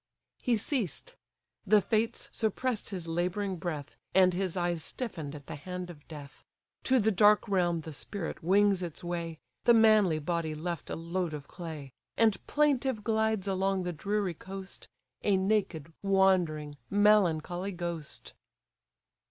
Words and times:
He 0.39 0.57
ceased. 0.57 1.15
The 1.67 1.79
Fates 1.79 2.27
suppress'd 2.31 2.89
his 2.89 3.07
labouring 3.07 3.57
breath, 3.57 3.95
And 4.15 4.33
his 4.33 4.57
eyes 4.57 4.83
stiffen'd 4.83 5.35
at 5.35 5.45
the 5.45 5.53
hand 5.53 5.91
of 5.91 6.07
death; 6.07 6.43
To 6.85 6.97
the 6.97 7.11
dark 7.11 7.47
realm 7.47 7.81
the 7.81 7.93
spirit 7.93 8.41
wings 8.41 8.81
its 8.81 9.03
way, 9.03 9.37
(The 9.65 9.75
manly 9.75 10.17
body 10.17 10.55
left 10.55 10.89
a 10.89 10.95
load 10.95 11.35
of 11.35 11.47
clay,) 11.47 11.91
And 12.17 12.43
plaintive 12.47 13.03
glides 13.03 13.47
along 13.47 13.83
the 13.83 13.93
dreary 13.93 14.33
coast, 14.33 14.87
A 15.23 15.37
naked, 15.37 15.93
wandering, 16.01 16.77
melancholy 16.89 17.71
ghost! 17.71 18.33